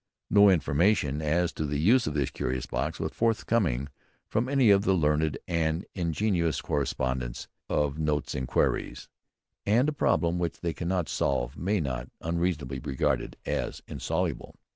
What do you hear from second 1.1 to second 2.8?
as to the use of this curious